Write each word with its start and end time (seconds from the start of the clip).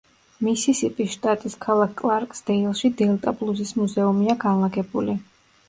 მისისიპის 0.45 1.11
შტატის 1.15 1.57
ქალაქ 1.65 1.93
კლარკსდეილში 2.01 2.93
დელტა 3.03 3.37
ბლუზის 3.43 3.77
მუზეუმია 3.83 4.41
განლაგებული. 4.49 5.21